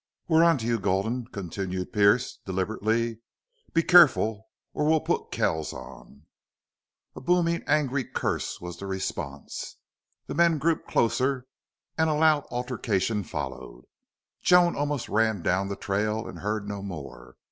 [0.27, 3.19] "We're on to you, Gulden," continued Pearce, deliberately.
[3.71, 6.23] "Be careful or we'll put Kells on."
[7.15, 9.77] A booming, angry curse was the response.
[10.25, 11.45] The men grouped closer
[11.99, 13.83] and a loud altercation followed.
[14.41, 17.35] Joan almost ran down the trail and heard no more.